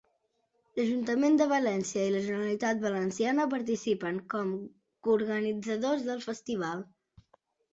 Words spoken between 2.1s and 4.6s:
la Generalitat Valenciana participen com